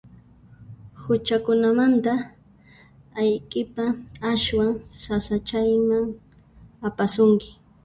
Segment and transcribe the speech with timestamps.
[1.01, 2.13] Huchakunamanta
[3.21, 3.85] ayqiyqa
[4.31, 6.05] aswan sasachayman
[6.87, 7.49] apasunki.